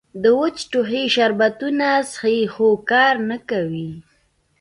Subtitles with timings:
[0.21, 3.89] د وچ ټوخي شربتونه څښي خو کار نۀ کوي